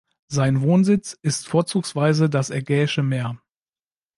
[0.29, 3.39] Sein Wohnsitz ist vorzugsweise das Ägäische Meer.